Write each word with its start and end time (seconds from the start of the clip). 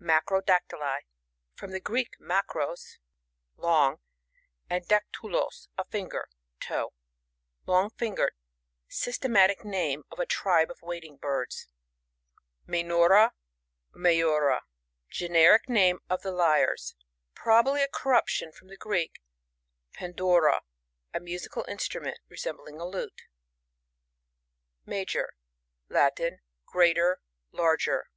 Macrodactyli— 0.00 1.00
From 1.58 1.72
the 1.72 1.78
Greek, 1.78 2.16
mffAros, 2.18 2.96
long, 3.58 3.98
and 4.70 4.82
daktuloti, 4.88 5.68
a 5.76 5.84
finger 5.84 6.30
(toe.) 6.58 6.94
Lonjj 7.68 7.92
fingered. 7.98 8.32
Systematic 8.88 9.62
name 9.62 10.04
of 10.10 10.18
a 10.18 10.24
tribe 10.24 10.70
of 10.70 10.80
Wading 10.80 11.18
birds. 11.18 11.68
MiBNURA, 12.66 13.32
or 13.32 13.32
MiGURA.— 13.94 14.62
Generic 15.18 15.68
name 15.68 15.98
ofthe 16.08 16.34
Lyres. 16.34 16.94
Probably 17.34 17.82
a 17.82 17.88
corruptirja 17.88 18.54
from 18.54 18.68
the 18.68 18.78
Greek, 18.78 19.20
pandoura, 19.92 20.60
a 21.12 21.20
mnsi 21.20 21.46
eal 21.54 21.64
instrument 21.68 22.16
resembling 22.30 22.80
a 22.80 22.86
lute. 22.86 23.26
Major.— 24.86 25.34
Latin. 25.90 26.40
Greater, 26.64 27.20
larger. 27.52 28.08